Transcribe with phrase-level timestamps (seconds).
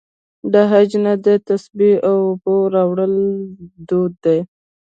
[0.51, 3.13] د حج نه د تسبیح او اوبو راوړل
[3.87, 4.39] دود دی.